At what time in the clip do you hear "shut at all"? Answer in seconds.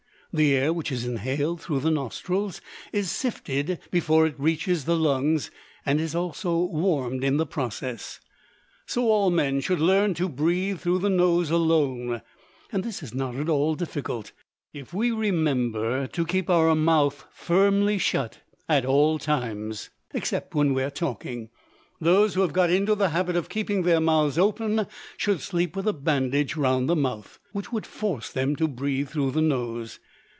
17.97-19.19